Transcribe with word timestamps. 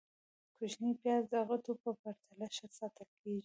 -کوچني 0.57 0.91
پیاز 1.01 1.23
د 1.33 1.35
غټو 1.49 1.73
په 1.83 1.89
پرتله 2.01 2.47
ښه 2.55 2.67
ساتل 2.77 3.09
کېږي. 3.19 3.39